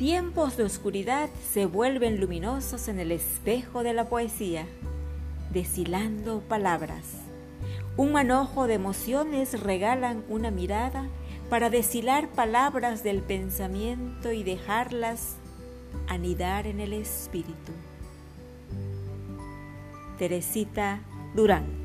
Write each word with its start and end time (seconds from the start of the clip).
tiempos 0.00 0.56
de 0.56 0.62
oscuridad 0.62 1.28
se 1.52 1.66
vuelven 1.66 2.20
luminosos 2.20 2.88
en 2.88 2.98
el 3.00 3.12
espejo 3.12 3.82
de 3.82 3.92
la 3.92 4.08
poesía, 4.08 4.64
deshilando 5.52 6.40
palabras. 6.40 7.04
Un 7.98 8.12
manojo 8.12 8.66
de 8.66 8.72
emociones 8.72 9.60
regalan 9.60 10.24
una 10.30 10.50
mirada 10.50 11.06
para 11.50 11.68
deshilar 11.68 12.30
palabras 12.30 13.02
del 13.02 13.20
pensamiento 13.20 14.32
y 14.32 14.42
dejarlas 14.42 15.36
anidar 16.08 16.66
en 16.66 16.80
el 16.80 16.94
espíritu. 16.94 17.72
Teresita 20.16 21.00
Durán 21.34 21.79